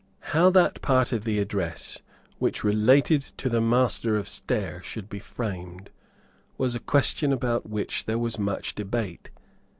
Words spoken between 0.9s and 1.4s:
of the